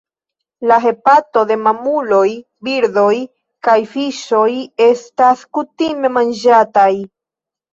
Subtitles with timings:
[0.69, 2.23] La hepato de mamuloj,
[2.69, 3.13] birdoj
[3.69, 4.49] kaj fiŝoj
[4.89, 6.91] estas kutime manĝataj.